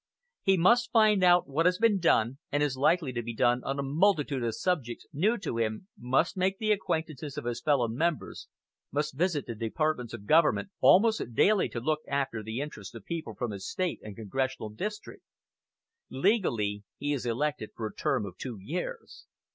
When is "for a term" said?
17.75-18.25